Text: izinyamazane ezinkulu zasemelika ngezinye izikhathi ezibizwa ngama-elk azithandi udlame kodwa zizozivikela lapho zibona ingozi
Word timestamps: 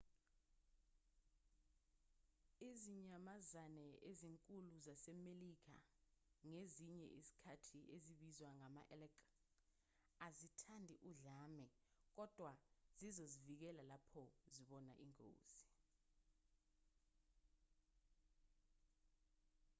izinyamazane 2.69 3.87
ezinkulu 4.09 4.71
zasemelika 4.85 5.75
ngezinye 6.49 7.05
izikhathi 7.19 7.79
ezibizwa 7.95 8.49
ngama-elk 8.59 9.15
azithandi 10.27 10.93
udlame 11.09 11.67
kodwa 12.15 12.51
zizozivikela 12.99 13.81
lapho 13.91 14.23
zibona 14.53 14.93
ingozi 15.05 15.59